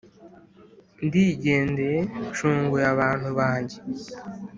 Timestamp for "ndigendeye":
1.05-1.99